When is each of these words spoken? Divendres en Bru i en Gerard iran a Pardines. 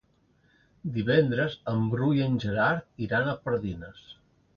Divendres 0.95 1.57
en 1.73 1.83
Bru 1.91 2.07
i 2.21 2.23
en 2.29 2.39
Gerard 2.45 3.05
iran 3.09 3.29
a 3.31 3.37
Pardines. 3.45 4.01